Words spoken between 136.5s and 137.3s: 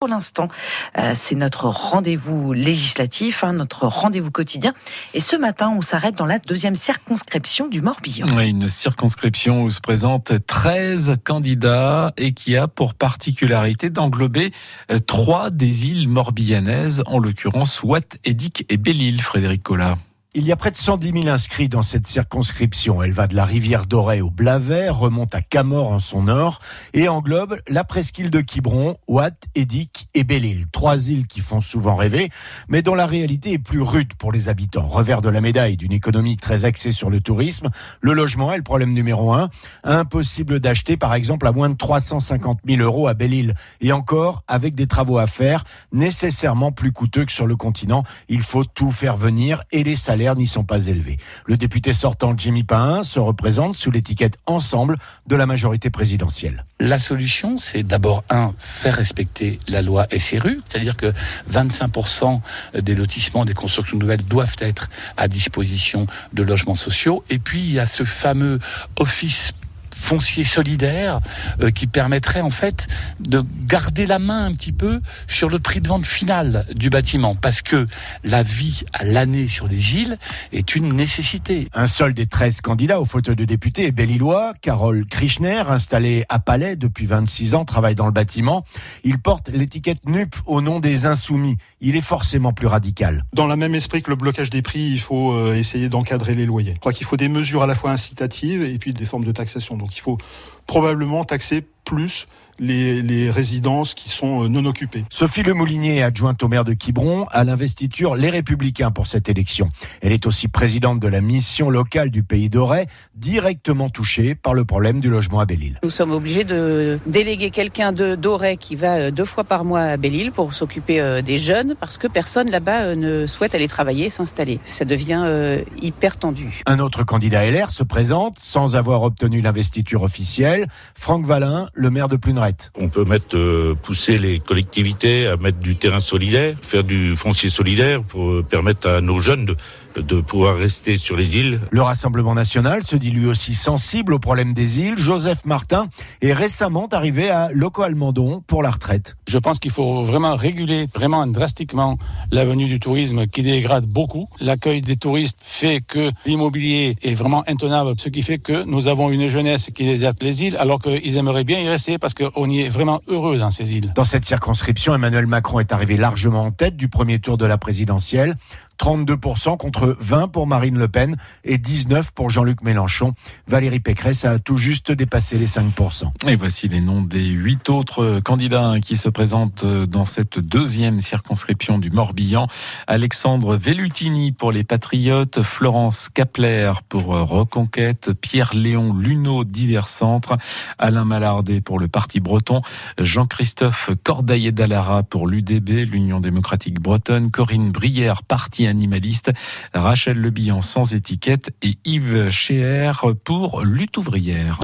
faire du